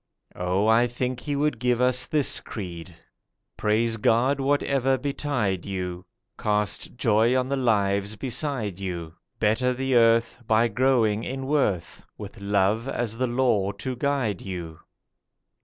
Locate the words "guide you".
13.95-14.79